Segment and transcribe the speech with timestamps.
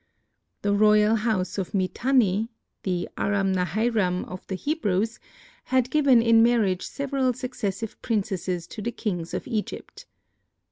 [0.63, 8.01] The royal house of Mitanni—the Aram Nahairam of the Hebrews—had given in marriage several successive
[8.01, 10.07] princesses to the kings of Egypt.